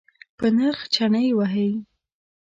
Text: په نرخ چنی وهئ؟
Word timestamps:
په 0.37 0.45
نرخ 0.57 0.79
چنی 0.95 1.27
وهئ؟ 1.37 1.71